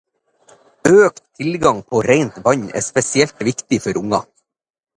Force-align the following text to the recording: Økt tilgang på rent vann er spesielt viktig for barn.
Økt 1.01 1.21
tilgang 1.41 1.81
på 1.91 2.01
rent 2.11 2.41
vann 2.47 2.65
er 2.81 2.85
spesielt 2.89 3.47
viktig 3.51 3.83
for 3.85 4.05
barn. 4.15 4.29